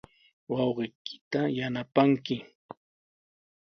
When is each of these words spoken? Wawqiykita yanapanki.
Wawqiykita 0.51 1.41
yanapanki. 1.57 2.35